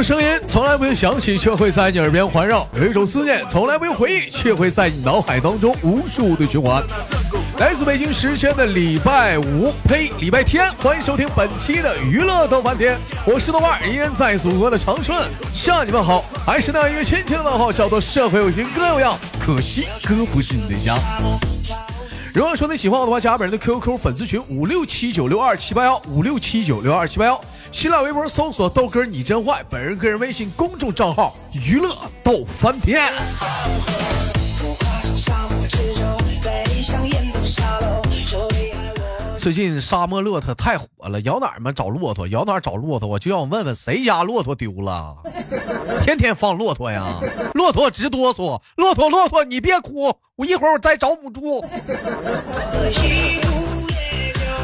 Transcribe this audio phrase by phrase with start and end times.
[0.00, 6.82] 种声音从来不用响起，却会在你耳边环绕；有一种思念从来不用回忆，却会在你脑海当中无数的循环。
[7.58, 15.22] 来自北京时间的礼拜五，呸，礼拜天，欢迎收听本期的娱乐逗翻天，我是豆瓣，依然在祖国的长春
[15.52, 20.96] 向你们好，还是那一个亲切的问候，叫做社会有型哥有样，可惜哥不是你的家。
[22.32, 27.38] 如果说你喜欢我的话，加本人的 QQ 粉丝群五六七九六二七八幺五六七九六二七八幺，
[27.72, 33.00] 新浪微博搜索豆哥你真坏，本人个人微信公众账号娱乐逗翻天。
[39.38, 45.16] 最近沙漠骆驼太火了，摇哪儿嘛找骆驼，摇哪儿找骆驼，我就要问问谁家骆驼丢了，
[46.02, 47.20] 天天放骆驼呀，
[47.54, 51.64] 骆驼直哆嗦，骆驼骆驼你别哭，我一会儿我再找母猪。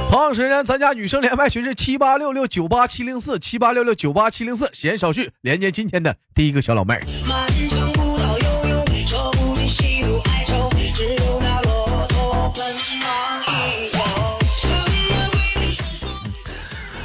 [0.08, 7.02] 同样时间，咱家女生连麦群是七八六六九八七零四七八六六九八七零四，闲言少叙，连接今天的第一个小老妹儿。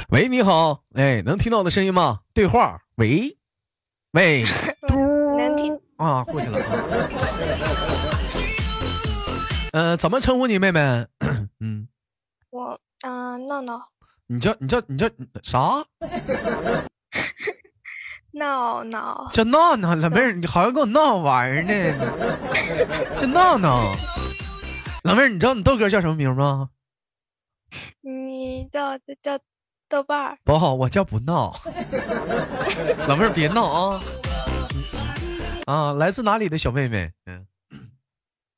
[0.09, 2.19] 喂，你好，哎，能听到我的声音吗？
[2.33, 3.37] 对话，喂，
[4.11, 4.45] 喂，
[4.87, 7.09] 能听啊，过去了啊。
[9.73, 10.81] 呃，怎么称呼你妹妹？
[11.61, 11.87] 嗯，
[12.49, 13.89] 我嗯闹闹
[14.27, 15.09] 你叫你叫你叫
[15.43, 15.59] 啥？
[18.33, 23.17] 闹闹 叫闹闹，老妹儿，你好像跟我闹玩儿呢。
[23.17, 23.91] 叫闹闹，
[25.03, 26.69] 老妹儿，你知道你豆哥叫什么名吗？
[28.01, 29.37] 你叫叫
[29.89, 31.53] 豆瓣儿，不好，我叫不闹。
[33.07, 34.01] 老妹儿别闹啊！
[35.67, 37.11] 啊，来自哪里的小妹妹？
[37.25, 37.45] 嗯，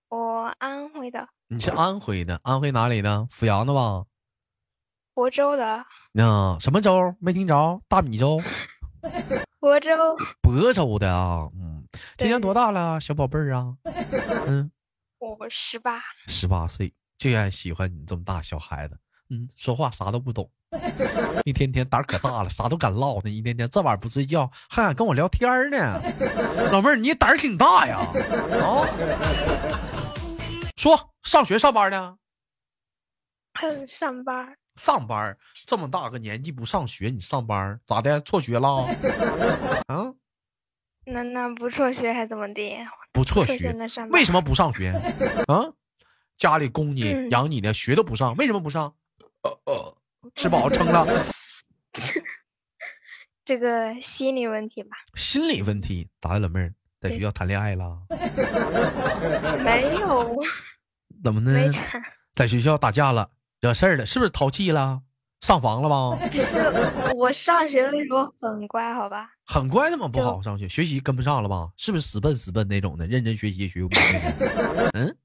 [0.10, 3.28] 我安徽的，你是安徽的，安徽哪里的？
[3.32, 4.04] 阜阳的吧？
[5.16, 7.16] 亳州的，那、什么州？
[7.20, 7.82] 没听着？
[7.88, 8.42] 大米粥？
[9.60, 11.50] 亳州亳州的啊？
[11.56, 11.84] 嗯，
[12.18, 13.76] 今年多大了，小宝贝儿啊？
[14.48, 14.72] 嗯，
[15.20, 18.98] 我十八，十八岁，就爱喜欢你这么大小孩子。
[19.30, 20.50] 嗯，说话啥都不懂，
[21.46, 23.30] 一天天胆儿可大了，啥都敢唠呢。
[23.30, 26.02] 一天天这晚不睡觉，还敢跟我聊天儿呢。
[26.72, 28.00] 老妹儿，你胆儿挺大呀！
[28.00, 28.88] 啊，
[30.76, 32.18] 说上学上班呢？
[33.54, 38.20] 哼上班儿上班儿这么大个年纪不上学，你上班儿咋的？
[38.22, 38.86] 辍学了？
[39.88, 40.14] 啊，
[41.06, 42.62] 那那不辍学还怎么的？
[43.12, 43.76] 不辍学
[44.12, 44.90] 为什么不上学？
[45.48, 45.72] 啊，
[46.38, 48.96] 家里供你嗯养你的，学都不上，为什么不上？
[49.44, 49.96] 呃呃，
[50.36, 51.06] 吃饱撑了。
[53.46, 54.96] 这个心理问题吧？
[55.16, 58.00] 心理问题咋的，老妹儿在学校谈恋爱了？
[59.64, 60.42] 没有，
[61.24, 61.52] 怎么呢？
[62.34, 63.30] 在学校打架了，
[63.64, 65.02] 惹事儿了，是不是淘气了？
[65.40, 66.18] 上房了吧？
[66.30, 69.30] 不 是我上学的时候很乖，好吧？
[69.46, 70.68] 很乖，怎么不好好上学？
[70.68, 71.72] 学习跟不上了吧？
[71.78, 73.08] 是不是死笨死笨那种的？
[73.08, 73.88] 认真学习也学不。
[75.00, 75.16] 嗯，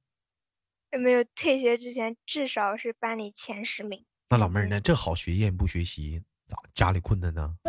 [1.02, 4.04] 没有退学之前至少是班里前十名。
[4.30, 4.80] 那老妹儿呢？
[4.80, 7.56] 这好学业不学习，咋家里困难呢？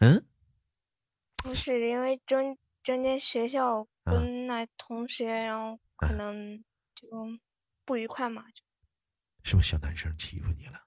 [0.00, 0.22] 嗯，
[1.42, 6.62] 不是因为中中间学校啊跟那同学，然后可啊能
[6.94, 7.08] 就
[7.84, 8.44] 不愉快吗，
[9.42, 10.80] 是不是小男生欺负你了？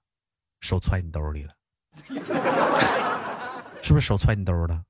[0.62, 1.54] 手揣你兜里了？
[3.84, 4.84] 是不是手揣你兜了？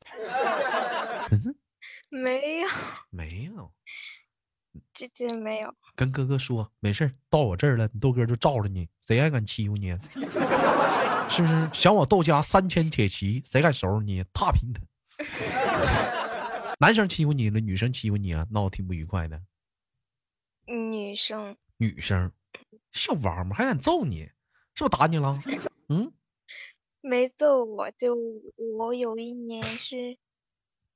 [1.31, 1.56] 嗯，
[2.09, 2.68] 没有，
[3.09, 3.73] 没有。
[4.94, 9.91] 姐姐没有，跟哥哥说没事儿到我这儿了，你豆哥就罩着你，谁还敢欺负你？
[11.29, 11.69] 是不是？
[11.74, 14.24] 想我豆家三千铁骑，谁敢收拾你？
[14.34, 14.81] 踏平他！
[16.79, 19.41] 男生欺负你了，女生欺负你啊，闹得挺不愉快的。
[20.68, 22.31] 女生女生，
[22.91, 24.21] 小王八还敢揍你，
[24.75, 25.31] 是不是打你了？
[25.89, 26.11] 嗯，
[27.01, 28.17] 没揍我，就
[28.77, 30.17] 我有一年是，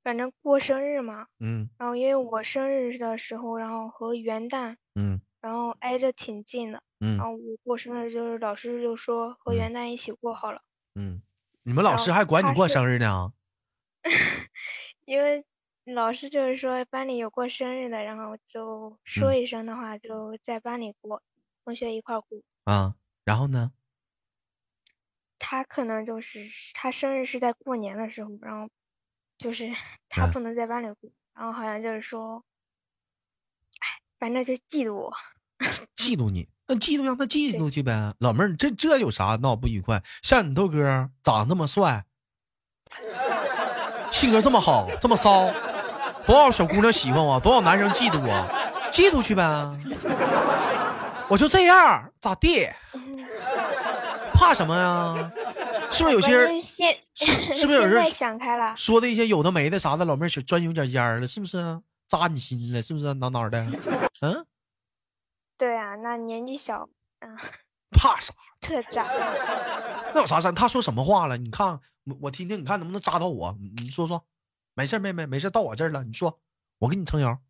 [0.02, 1.70] 反正过生日嘛，嗯。
[1.78, 5.20] 然后因为我生日的时候，然后和元旦，嗯。
[5.40, 7.16] 然后挨着挺近的，嗯。
[7.16, 9.72] 然后我过生日就是老师就说和嗯元。
[9.72, 10.62] 旦一起过好了，
[10.94, 11.22] 嗯，
[11.62, 13.32] 你们老师还管你过生日呢？
[15.06, 15.44] 因为
[15.84, 21.22] 老师就是说班里有过生日的，然后就说嗯一声的话，就在班里过，
[21.64, 22.38] 同学一块儿过。
[22.64, 22.94] 啊，
[23.24, 23.72] 然后呢？
[25.38, 28.70] 他可能就是他生日是在过年的时候，然后
[29.38, 29.72] 就是
[30.08, 32.44] 他嗯不能在班里过，然后好像就是说，
[33.80, 35.12] 哎，反正就嫉妒我。
[35.96, 38.14] 嫉妒 你，那嫉妒让他嫉妒去呗。
[38.20, 40.00] 老妹儿，这这有啥闹不愉快？
[40.22, 42.06] 像你豆哥长得这么帅，
[44.12, 45.50] 性格这么好，这么骚，
[46.24, 48.46] 多少小姑娘喜欢我，多少男生嫉妒我，
[48.92, 49.42] 嫉妒去呗。
[51.28, 52.68] 我就这样，咋地？
[54.34, 55.32] 怕什么呀？
[55.90, 58.74] 是不是有些人现是是不是有 人想开了？
[58.76, 61.80] 说的一些有的没的啥的，老妹儿小钻牛角尖儿了，是不是啊？
[62.08, 63.12] 扎你心了，是不是啊？
[63.14, 63.66] 哪哪的？
[64.20, 64.44] 嗯，
[65.58, 66.88] 对啊，那年纪小，
[67.20, 67.36] 嗯，
[67.92, 68.34] 怕啥？
[68.60, 69.04] 特渣。
[70.14, 70.50] 那有啥事？
[70.52, 71.36] 他说什么话了？
[71.38, 73.56] 你看我我听听，你看能不能扎到我？
[73.60, 74.26] 你你说说，
[74.74, 76.40] 没事儿妹妹，没事儿到我这儿了，你说，
[76.78, 77.40] 我给你撑腰。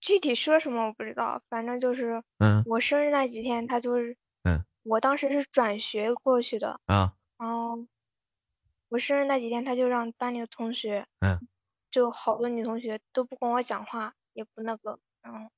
[0.00, 7.86] 具体说什么我不知道，反正就是嗯我生日那几天，他就是，嗯，我当时是转学过去的，啊然后
[8.88, 11.48] 我生日那几天，他就让班里的同学，嗯，
[11.90, 15.50] 就好多女同学都不跟我讲话，也不那个，然后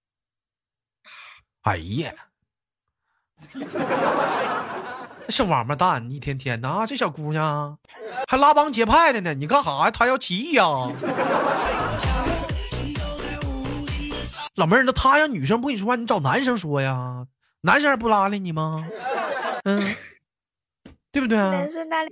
[1.63, 2.31] 哎呀，
[5.29, 7.79] 小王八蛋，一天天的啊，这小姑娘
[8.27, 9.91] 还拉帮结派的呢，你干啥呀？
[9.91, 10.65] 她要起义呀？
[14.55, 17.27] 老妹儿，那她要女生不跟你说话，你找男生说呀？
[17.61, 18.87] 男生还不拉理你吗？
[19.65, 19.95] 嗯，
[21.13, 21.51] 对不对啊？
[21.51, 22.11] 男生搭理，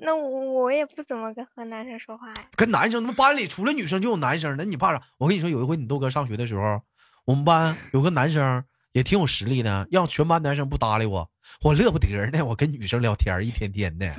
[0.00, 2.34] 那我我也不怎么跟和男生说话呀。
[2.56, 5.00] 跟男生，他妈班里除了女生就有男生，那你怕啥？
[5.18, 6.80] 我跟你说，有一回你豆哥上学的时候，
[7.24, 8.64] 我们班有个男生
[8.96, 12.42] 也挺有实力的，让全班男生不搭理我，我乐不得呢。
[12.42, 14.10] 我跟女生聊天，一天天的，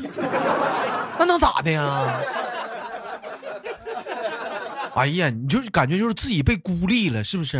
[1.18, 1.81] 那能咋的呀？
[4.94, 7.57] 哎呀，你就是感觉就是自己被孤立了，是不是？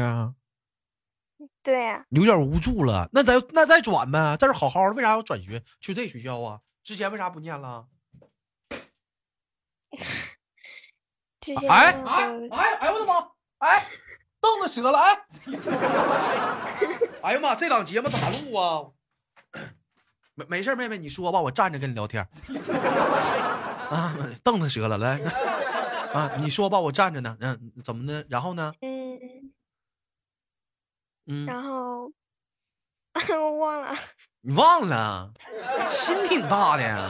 [1.64, 3.10] 对呀、有点无助了。
[3.12, 6.60] 那咱那再转呗，这是好好的，为啥要转学去这学校啊？
[6.84, 7.88] 之前为啥不念了？
[11.42, 13.14] 之前哎哎哎哎我的妈！
[13.58, 13.88] 哎，
[14.40, 15.18] 凳子折了哎！
[17.28, 18.88] 哎呀妈，这档节目咋录啊？
[20.34, 22.26] 没没事妹妹，你说吧，我站着跟你聊天。
[23.92, 24.16] 啊，
[24.46, 25.20] 凳子折了，来，
[26.16, 27.36] 啊，你说吧，我站着呢。
[27.42, 28.26] 嗯，怎么的？
[28.30, 28.72] 然后呢？
[28.82, 29.20] 嗯，
[31.26, 32.10] 嗯，然后
[33.14, 33.94] 我忘了，
[34.40, 35.34] 你忘了？
[35.92, 37.10] 心挺大的呀。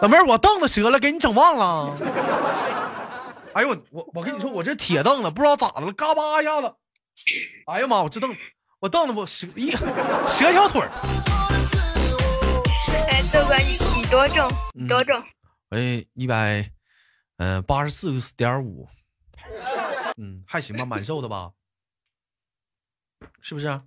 [0.00, 1.94] 老妹儿，我凳子折了，给你整忘了。
[3.54, 6.72] 哎呦我我我跟你说，我这铁凳子不知道咋的了，嘎巴一下子。
[7.66, 8.36] 哎呀妈，我这凳
[8.78, 9.78] 我凳子我折一折
[10.52, 10.90] 小腿儿。
[13.10, 14.48] 哎，豆哥你你多重？
[14.74, 15.24] 你多嗯重？
[15.70, 16.70] 哎，一百，
[17.38, 18.88] 嗯，八十四点五，
[20.16, 21.50] 嗯，还行吧，蛮瘦的吧？
[23.40, 23.82] 是不是啊？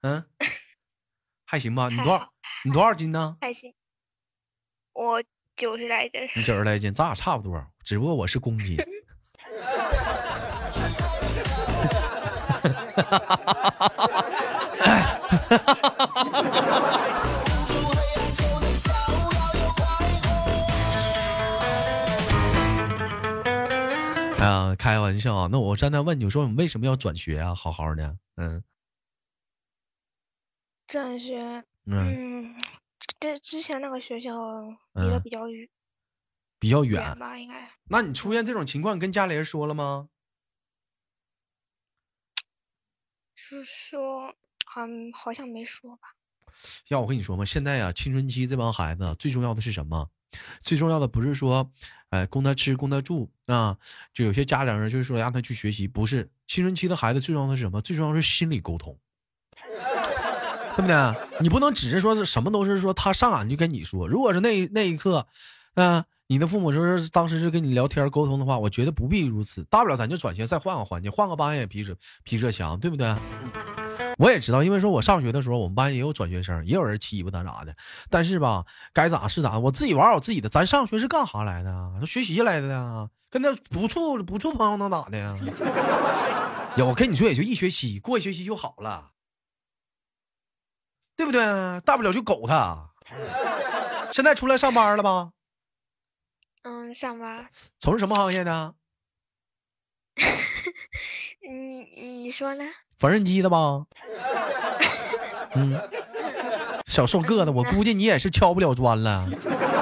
[0.00, 0.24] 嗯，
[1.44, 1.90] 还行吧？
[1.90, 2.32] 你多少？
[2.64, 3.36] 你多少斤呢？
[3.42, 3.74] 还行，
[4.94, 5.22] 我
[5.56, 6.20] 九十来斤。
[6.34, 8.76] 你九十来斤，咱俩差不多，只不过我是公斤。
[24.40, 25.48] 啊，开玩笑啊！
[25.50, 27.54] 那我现在问你，我说你为什么要转学啊？
[27.54, 28.62] 好好的，嗯
[30.86, 32.54] 转学，嗯，嗯，
[33.18, 34.32] 这之前那个学校
[34.92, 35.68] 离得嗯比较远
[36.58, 37.18] 比较远远。
[37.18, 37.70] 吧，应该。
[37.88, 40.08] 那你出现这种情况，跟家里人说了吗？
[43.34, 44.34] 是说，
[44.76, 46.14] 嗯，好像没说吧？
[46.88, 50.10] 要我跟你说嘛，现在啊，青春期这帮孩子啊最重要的是什么？
[50.60, 51.70] 最重要的不是说，
[52.10, 53.78] 呃，供他吃，供他住啊。
[54.12, 57.80] 就有些家长人就是说让他去学习，不是青春期的孩子最重要的是什么？
[57.80, 58.98] 最重要的是心理沟通，
[60.76, 61.14] 对不对？
[61.40, 65.26] 你不能只是说是什么都是说他上俺就跟你说，如果是那那一刻，
[65.74, 73.14] 嗯、你的父母说是当时是跟你聊天沟通的话，我觉得不必如此，大不了咱就转学，再换个环境，换个班也比这比这强，对不对？
[74.18, 77.74] 我也知道，因为说我上学的时候，我们班也有转学生，也有人欺负他咋的。
[78.10, 80.48] 但是吧，该咋是咋，我自己玩我自己的。
[80.48, 81.90] 咱上学是干啥来的啊？
[82.06, 85.34] 学习来的呀，跟那不处不处朋友能咋的呀？
[86.78, 89.10] 呀，我跟你说，也就一学期，过一学期就好了，
[91.16, 91.40] 对不对？
[91.84, 92.88] 大不了就狗他。
[94.12, 95.30] 现在出来上班了吧？
[96.62, 97.46] 嗯，上班。
[97.78, 98.74] 从事什么行业的？
[101.42, 102.64] 你你说呢？
[102.96, 103.84] 缝纫机的吧？
[105.56, 105.80] 嗯，
[106.86, 109.28] 小瘦个子，我估计你也是敲不了砖了，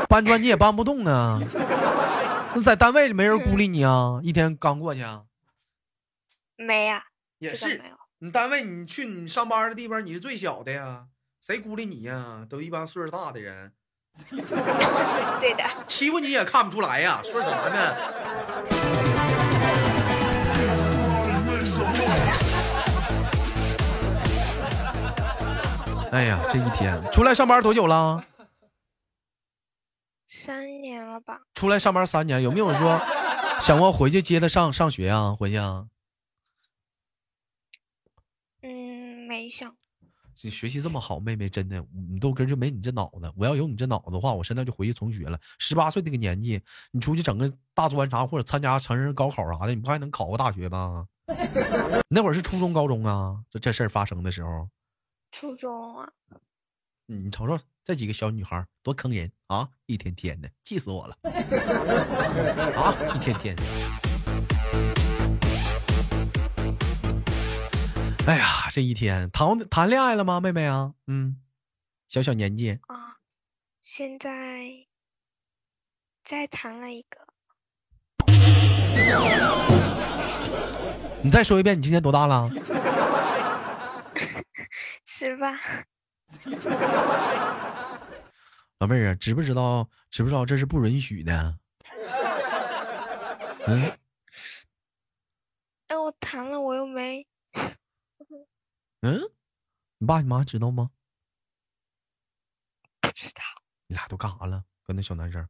[0.08, 1.38] 搬砖你也搬不动啊。
[2.54, 4.20] 那在单位里没人孤立你啊？
[4.22, 5.24] 一天刚过去啊？
[6.56, 7.04] 没呀、
[7.38, 7.80] 也是。
[8.18, 11.06] 你单位你去你上班的地方，你是最小的呀，
[11.44, 12.46] 谁孤立你呀？
[12.48, 13.72] 都一帮岁数大的人，
[14.30, 15.64] 对的。
[15.88, 17.96] 欺负你也看不出来呀，说啥呢？
[26.12, 28.24] 哎呀，这一天出来上班多久了？
[30.28, 31.40] 三年了吧？
[31.54, 33.00] 出来上班三年，有没有说
[33.60, 35.34] 想过回去接他上上学啊？
[35.36, 35.86] 回去啊？
[38.62, 39.74] 嗯没想。
[40.40, 43.32] 你学习这么好，妹妹真的，你豆哥就没你这脑子。
[43.36, 45.38] 我要有你这脑子的话，我现在就回去重学了。
[45.58, 46.60] 十八岁那个年纪，
[46.90, 51.06] 你出去整个大专啥，或者参加成人高考啥的，你不还能考个大学吗？
[52.08, 54.68] 那会儿是初中、高中啊，这这事儿发生的时候。
[55.30, 56.08] 初中啊。
[57.06, 59.68] 你瞅瞅这几个小女孩多坑人啊！
[59.86, 61.16] 一天天的，气死我了
[62.74, 63.14] 啊！
[63.14, 63.56] 一天天。
[68.24, 70.94] 哎呀，这一天谈谈恋爱了吗，妹妹啊？
[71.08, 71.42] 嗯，
[72.08, 73.16] 小小年纪啊，
[73.82, 74.30] 现在
[76.24, 77.18] 再谈了一个。
[81.24, 82.48] 你再说一遍，你今年多大了？
[85.06, 85.58] 十八。
[88.78, 89.88] 老妹儿啊，知不知道？
[90.10, 91.58] 知不知道这是不允许的？
[93.66, 93.92] 嗯。
[95.88, 97.26] 哎，我谈了，我又没。
[99.02, 99.20] 嗯，
[99.98, 100.92] 你爸你妈知道吗？
[103.00, 103.42] 不知道。
[103.88, 104.64] 你俩都干啥了？
[104.84, 105.48] 跟那小男生？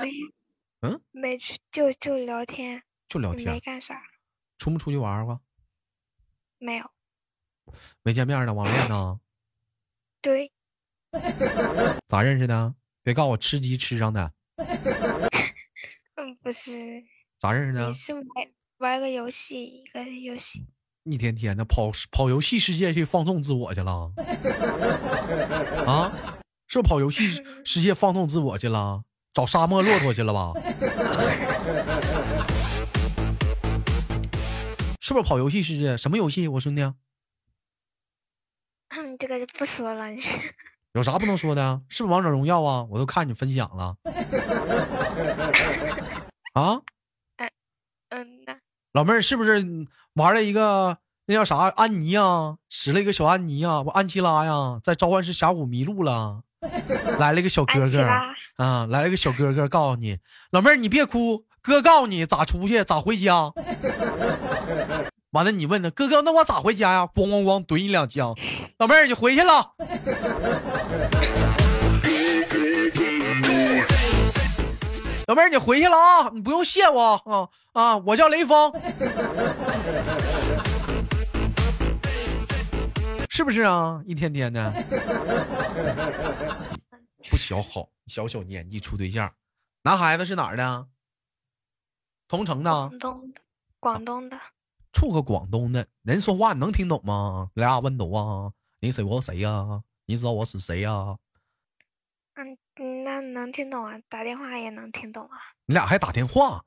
[0.00, 0.10] 没。
[0.80, 1.00] 嗯。
[1.12, 1.38] 没
[1.70, 2.82] 就就聊天。
[3.08, 3.52] 就聊天。
[3.52, 4.02] 没干啥。
[4.58, 5.40] 出没出去玩过？
[6.58, 6.90] 没有。
[8.02, 9.20] 没见面呢，网恋呢？
[10.20, 10.52] 对。
[12.08, 12.74] 咋认识的？
[13.04, 14.34] 别告诉我吃鸡吃上的。
[16.16, 17.04] 嗯，不是。
[17.38, 17.94] 咋认识的？
[17.94, 18.24] 是玩
[18.78, 20.66] 玩个游戏，一个游戏。
[21.08, 24.10] 一天天的跑跑游戏世界去放纵自我去了，
[25.86, 26.12] 啊，
[26.66, 27.28] 是不跑游戏
[27.64, 29.04] 世界放纵自我去了？
[29.32, 30.52] 找沙漠骆驼去了吧？
[35.00, 35.96] 是不是跑游戏世界？
[35.96, 36.48] 什么游戏？
[36.48, 36.82] 我兄弟？
[38.88, 40.06] 嗯，这个就不说了。
[40.94, 41.82] 有啥不能说的？
[41.88, 42.84] 是不是王者荣耀啊？
[42.90, 43.96] 我都看你分享了。
[46.54, 46.82] 啊？
[48.08, 48.56] 嗯呐。
[48.92, 49.62] 老妹儿是不是
[50.16, 50.96] 玩了一个
[51.26, 52.56] 那叫啥安妮啊？
[52.70, 53.82] 使了一个小安妮啊？
[53.82, 56.40] 不安琪拉呀，在召唤师峡谷迷路了，
[57.18, 58.02] 来了一个小哥哥
[58.56, 60.16] 啊，来了个小哥哥，告诉你，
[60.52, 63.52] 老妹儿你别哭，哥告诉你咋出去咋回家。
[65.32, 67.06] 完了你问他哥哥，那我咋回家呀？
[67.06, 68.34] 咣咣咣怼你两枪，
[68.78, 69.72] 老妹儿你回去了。
[75.26, 76.30] 老妹儿，你回去了啊！
[76.32, 77.96] 你不用谢我啊啊！
[77.98, 78.72] 我叫雷锋，
[83.28, 84.00] 是不是啊？
[84.06, 84.72] 一天天的，
[87.28, 89.32] 不小好，小小年纪处对象，
[89.82, 90.86] 男孩子是哪儿的？
[92.28, 92.70] 同城的。
[92.70, 93.40] 广东的，
[93.80, 94.38] 广东的。
[94.92, 97.50] 处个广东的人说话你能听懂吗？
[97.54, 98.52] 俩温柔啊！
[98.78, 99.82] 你谁我谁呀？
[100.06, 100.92] 你知道我是谁呀？
[100.92, 101.18] 嗯。
[103.36, 105.36] 那能听懂啊，打电话也能听懂啊。
[105.66, 106.64] 你俩还打电话，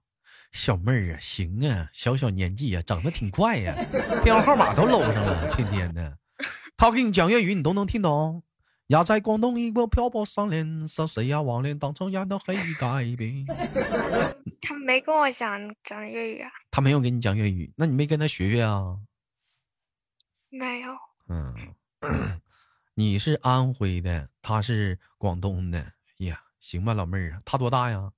[0.51, 3.73] 小妹儿啊，行啊，小小年纪呀，长得挺快呀，
[4.23, 6.15] 电话号码都搂上了，天天的。
[6.77, 8.43] 他给你讲粤语，你都能听懂。
[8.89, 11.41] 呀，在广东一个漂泊少年，是谁呀？
[11.41, 13.43] 网恋当初演的黑改编。
[14.61, 16.51] 他没跟我讲讲粤语啊。
[16.69, 18.99] 他没有跟你讲粤语，那你没跟他学学啊？
[20.49, 20.91] 没有。
[21.29, 21.73] 嗯，
[22.93, 25.93] 你是安徽的，他是广东的。
[26.59, 28.11] 呀，行吧，老妹儿啊，他多大呀？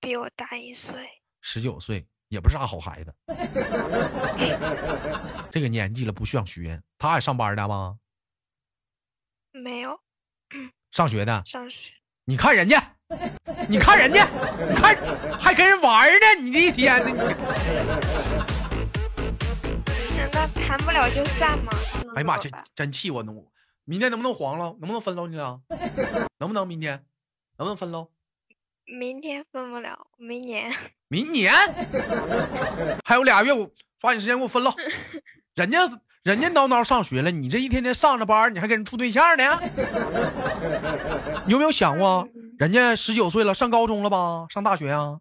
[0.00, 0.94] 比我大一岁，
[1.40, 3.14] 十九岁，也不是啥好孩子。
[5.50, 6.80] 这个年纪了，不想学。
[6.98, 7.98] 他也上班的吗？
[9.52, 9.98] 没有。
[10.90, 11.42] 上学的。
[11.46, 11.92] 上学。
[12.26, 12.96] 你看人家，
[13.68, 14.26] 你看人家，
[14.68, 14.94] 你看
[15.38, 17.10] 还跟人玩呢，你这一天呢？
[20.32, 21.72] 那谈不了就散嘛。
[22.14, 23.32] 哎呀妈，真真气我呢！
[23.84, 24.74] 明天能不能黄了？
[24.80, 25.60] 能不能分了你俩？
[26.38, 27.04] 能不能明天？
[27.58, 28.08] 能不能分了？
[28.86, 30.72] 明天分不了，明年。
[31.08, 31.52] 明年？
[33.04, 34.72] 还有俩月，我抓紧时间给我分了。
[35.54, 35.78] 人家
[36.22, 39.60] 人家叨叨上学了，你这一天天上着班，你还跟人处对象呢？
[41.46, 42.26] 你有没有想过，
[42.58, 44.46] 人家十九岁了，上高中了吧？
[44.48, 45.18] 上大学啊？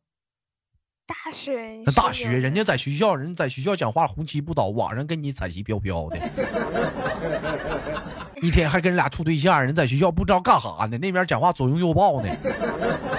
[1.05, 1.81] 大学？
[1.85, 6.17] 那大学，人家在学校，人家在学校讲话红旗不倒，网上跟你彩旗飘飘的。
[8.41, 12.29] 一天还跟人俩处对象，人在学校不知道干啥呢，那边讲话左拥右抱呢，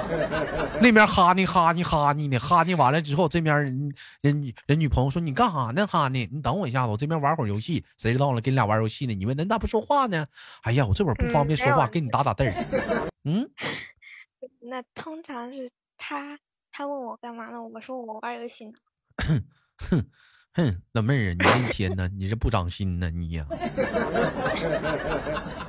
[0.81, 5.87] 那边哈呢哈呢哈呢呢，哈呢完了之后，这边人人人女朋友说你干啥呢？
[5.87, 6.29] 哈呢？
[6.31, 8.41] 你等我一下子，我这边玩会儿游戏，谁知道了？
[8.41, 9.15] 跟你俩玩游戏呢？
[9.15, 10.27] 你问人咋不说话呢？
[10.63, 12.55] 哎呀，我这会儿不方便说话，跟你打打字儿。
[13.25, 13.49] 嗯，
[14.61, 16.39] 那通常是他
[16.77, 17.63] 他问我干嘛呢？
[17.63, 18.73] 我说我玩游戏呢。
[19.25, 20.05] 哼。
[20.57, 23.47] 哼，老妹儿，你这一天呢，你这不长心呢，你呀，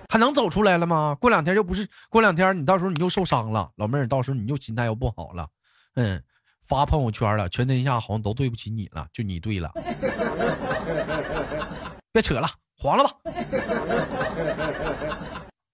[0.10, 1.16] 还能走出来了吗？
[1.20, 5.48] 过两天又不是过两天，你到时候你又受伤了，老妹儿，到时候你又心态又不好了。
[5.94, 6.24] 嗯，
[6.62, 9.72] 发朋友圈了，全天下好像都对不起你了，就你对了。
[12.12, 12.48] 别扯了，
[12.78, 13.12] 黄了吧，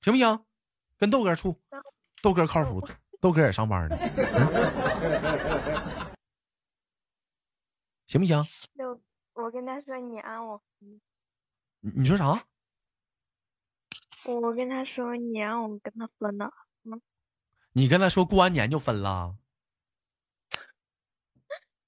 [0.02, 0.40] 行不行？
[0.98, 1.58] 跟豆哥处，
[2.22, 2.82] 豆哥靠谱，
[3.22, 4.02] 豆哥也上班呢，嗯
[8.08, 8.44] 行不行？
[8.78, 9.00] 就
[9.34, 11.00] 我跟他说你让我，你
[11.96, 12.44] 你说啥？
[14.26, 16.52] 我跟他说你让我跟他分了，
[17.74, 19.38] 你跟他说过完年就分了？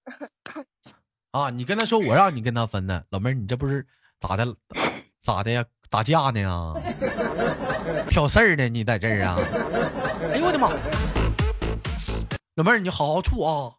[1.32, 3.86] 啊，你跟他说我让你跟他分的，老妹儿，你这不是
[4.20, 4.56] 咋的？
[5.20, 5.66] 咋的呀？
[5.94, 6.74] 打架呢呀？
[8.10, 8.68] 挑事儿呢？
[8.68, 9.38] 你在这儿啊？
[10.34, 10.70] 哎呦我的妈！
[12.56, 13.70] 老妹儿，你好好处啊，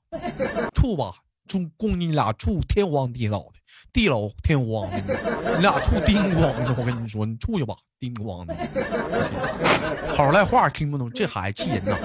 [0.73, 1.13] 处吧，
[1.49, 3.55] 祝供你俩处天荒地老的，
[3.93, 6.73] 地老天荒的，你俩处叮咣的。
[6.79, 10.15] 我跟你说，你处去吧，叮咣的。
[10.15, 11.99] 好赖话听不懂，这孩子气人呐！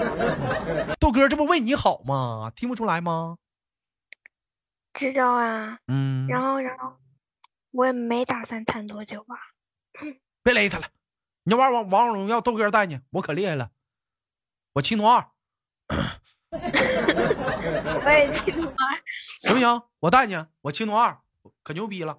[0.98, 2.50] 豆哥，这不为你好吗？
[2.56, 3.36] 听不出来吗？
[4.92, 5.78] 知道啊。
[5.86, 6.94] 嗯，然后然后
[7.70, 9.36] 我也没打算谈多久吧。
[10.42, 10.86] 别勒他了，
[11.44, 13.70] 你要玩王王者荣耀，豆哥带你，我可厉害了，
[14.74, 15.26] 我青铜二，
[16.50, 19.02] 我也青铜二。
[19.42, 19.82] 行不行？
[20.00, 21.18] 我带你，我青铜二，
[21.62, 22.18] 可牛逼了。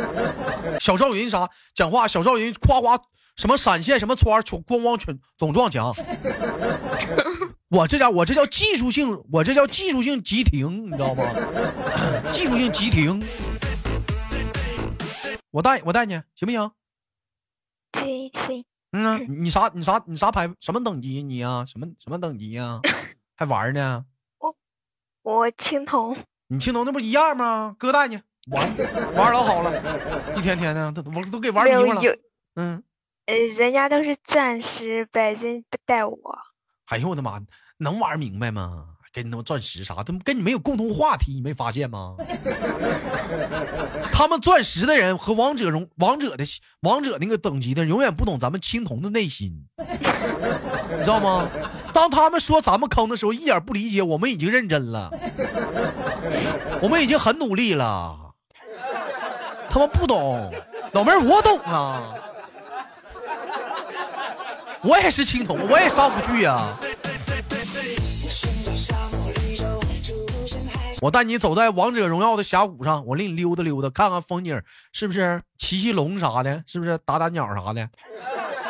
[0.80, 2.06] 小赵云啥讲话？
[2.06, 3.00] 小赵云夸夸
[3.36, 5.94] 什么闪现什么穿全咣咣全总撞墙。
[7.68, 11.24] 我这家我这叫技术性，我这叫技术性急停，你知道吗？
[12.30, 13.22] 技术性急停。
[15.50, 16.70] 我带我带你，行不行？
[17.96, 22.80] 行行，嗯 呐，你啥你啥你啥牌什么等级你呀、什么什么等级呀、
[23.36, 24.04] 还玩呢？
[24.38, 24.54] 我
[25.22, 26.16] 我青铜。
[26.48, 27.74] 你青铜那不一样吗？
[27.78, 28.20] 哥带你
[28.52, 28.76] 玩
[29.14, 32.00] 玩老好了，一天天的都我都给玩迷糊了。
[32.54, 32.82] 嗯，
[33.26, 36.38] 呃，人家都是钻石，白金带我。
[36.86, 37.40] 哎呦我的妈，
[37.78, 38.95] 能玩明白吗？
[39.16, 42.16] 跟他们钻石啥，他们跟你没有共同话题，你没发现吗？
[44.12, 46.44] 他们钻石的人和王者荣王者的
[46.80, 51.48] 王者那个等级的，永远不懂咱们青铜的内心，你知道吗？
[51.94, 55.10] 当他们说咱们坑的时候，一点不理解，我们已经认真了，
[56.82, 58.34] 我们已经很努力了，
[59.70, 60.52] 他们不懂，
[60.92, 62.02] 老妹儿我懂啊，
[64.82, 66.76] 我也是青铜，我也上不去呀、
[71.02, 74.60] 我带你走在王者荣耀的峡谷上，我领你溜达溜达，看看风景，
[74.92, 75.42] 是不是？
[75.58, 76.98] 骑骑龙啥的，是不是？
[77.04, 77.88] 打打鸟啥的，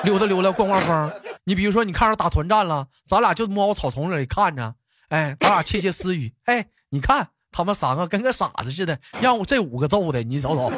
[0.03, 1.13] 溜达溜达，逛逛风。
[1.45, 4.75] 你比如说，你看着打团战了，咱俩就摸草丛里看着，
[5.09, 10.73] 哎，咱俩窃窃私语，哎，你看他们三个跟个傻子似的，让我这五个揍的，你瞅瞅，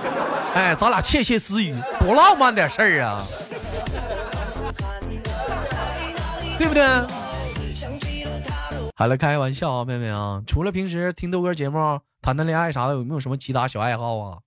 [0.54, 3.26] 哎，咱俩窃窃私语，多浪漫点事儿啊，
[6.58, 6.84] 对不对？
[8.98, 14.38] 好了，开个玩笑啊，妹妹啊，除了平时听豆哥节目、谈谈恋爱啥的，有没有什么其他小爱好啊？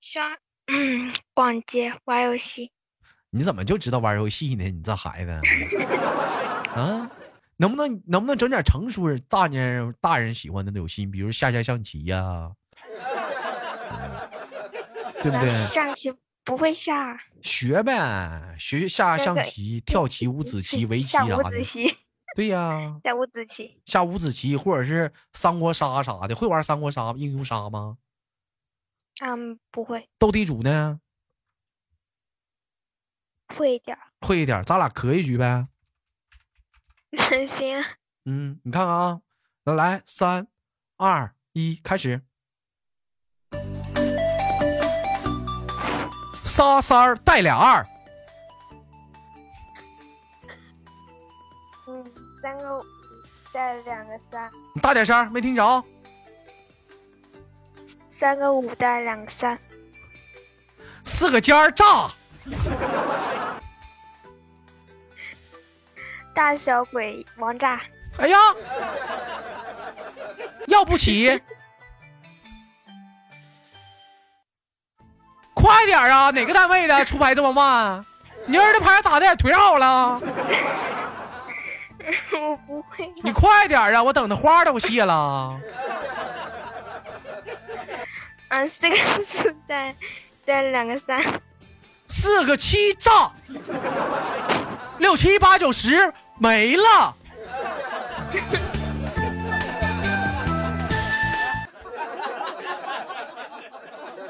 [0.00, 0.38] 刷
[1.34, 2.72] 逛街、玩游戏。
[3.28, 4.64] 你怎么就知道玩游戏呢？
[4.70, 5.32] 你这孩子
[6.74, 7.10] 啊，
[7.58, 12.50] 能不能能不能整点成熟人、大年人、大人喜欢的游戏，比如下下象棋呀、
[13.90, 14.08] 嗯
[15.22, 15.50] 对不对？
[15.66, 16.10] 象棋
[16.42, 21.62] 不会下，学呗，学下象棋、跳棋、五子棋、围棋啥的
[22.38, 23.82] 对呀， 下五子棋。
[23.84, 27.98] 下五子棋或者是三国杀啥的，会玩三国杀、英雄杀吗？
[29.20, 31.00] 嗯，不会，斗地主呢？
[33.48, 33.98] 会一点。
[34.20, 35.66] 会一点，咱俩磕一局呗。
[37.48, 37.84] 行啊，
[38.26, 39.20] 嗯，你看看啊，
[39.64, 40.46] 来来，三、
[40.96, 42.22] 二、一，开始。
[46.44, 47.84] 仨三儿带俩二，
[52.48, 52.84] 三个五
[53.52, 55.84] 带两个三，你大点声，没听着。
[58.08, 59.58] 三个五带两个三，
[61.04, 62.08] 四个尖儿炸，
[66.34, 67.82] 大小鬼王炸，
[68.16, 68.38] 哎呀，
[70.68, 71.38] 要不起，
[75.52, 76.30] 快点啊！
[76.30, 78.02] 哪个单位的出牌这么慢？
[78.46, 80.18] 你儿子牌打的也忒好了，
[82.40, 83.12] 我不会。
[83.22, 84.02] 你快点啊！
[84.02, 85.58] 我等的花都谢了。
[88.48, 89.94] 嗯，四个四带
[90.44, 91.22] 带两个三，
[92.06, 93.30] 四个七炸，
[94.98, 97.14] 六七八九十没了。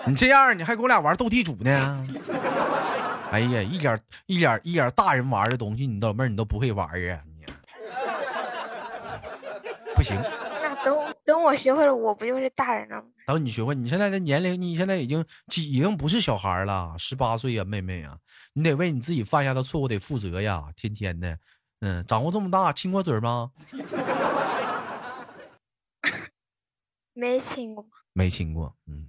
[0.05, 2.05] 你这样，你还跟我俩玩斗地主呢？
[3.31, 7.21] 哎呀，一点一点一点大人玩的东西，你老妹儿你都不会玩啊！
[9.99, 10.17] 你不行。
[10.63, 13.09] 那等等我学会了，我不就是大人了吗？
[13.27, 15.25] 等你学会，你现在的年龄，你现在已经
[15.57, 18.17] 已经不是小孩了，十八岁呀，妹妹呀，
[18.53, 21.39] 你得为你自己犯下的错误得负责呀，天天的，
[21.81, 23.51] 嗯，长过这么大亲过嘴吗？
[27.13, 29.09] 没亲过，没亲过，嗯。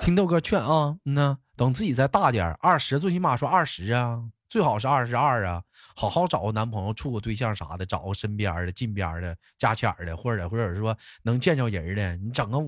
[0.00, 5.60] 听豆哥劝啊，嗯呐，等自己再大点二十最起码说二十啊，最好是二十二啊，
[5.96, 12.16] 好好找个男朋友，处个对象啥的，找个身边的、近边的、加钱的，或者或者说能见着人的。
[12.18, 12.58] 你整个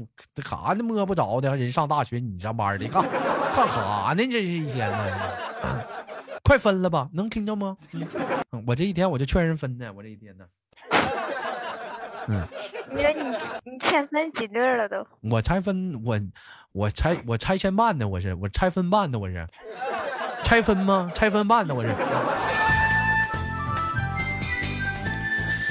[0.43, 3.01] 啥呢摸不着的，人上大学你上班的，干
[3.55, 4.27] 干啥呢？
[4.29, 5.87] 这是一天呢，
[6.43, 7.09] 快分了吧？
[7.13, 7.77] 能听着吗？
[8.67, 10.45] 我这一天我就劝人分呢，我这一天呢。
[12.27, 12.45] 嗯，
[12.91, 15.07] 你说你你欠分几对了都？
[15.31, 16.19] 我拆分我
[16.73, 19.47] 我拆我拆迁办的我是我拆分办的我是
[20.47, 21.11] 拆分吗？
[21.13, 21.89] 拆分办的我是。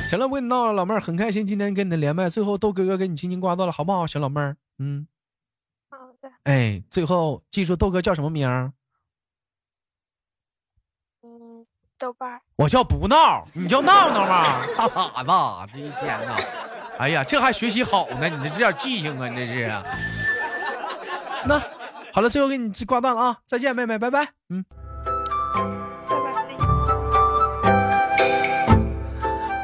[0.10, 4.58] 行了，不跟你闹了，老妹儿很开心今天跟你的连麦，最后豆哥哥给你轻轻挂断了，好不好，小老妹儿？
[4.80, 5.08] 嗯，
[5.90, 6.30] 好的。
[6.44, 8.74] 哎，最后记住豆哥叫什么名儿？
[11.24, 11.66] 嗯。
[11.98, 14.66] 豆瓣，我叫不闹，你叫闹闹吗？
[14.78, 16.36] 大傻子，这一天呐，
[17.00, 19.70] 哎呀，这还学习好呢，你这这点记性啊，你这是。
[21.48, 21.64] 那
[22.16, 24.26] 好了，最后给你挂断了啊，再见，妹妹，拜拜。
[24.48, 24.64] 嗯，
[26.08, 26.46] 拜拜。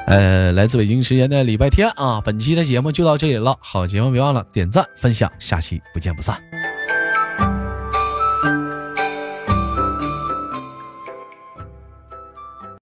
[0.07, 3.57] 呃，来自北京时间的礼拜天啊，本期的节目就到这里了。
[3.61, 6.50] 好节目别忘了点赞分享，下期不见不散。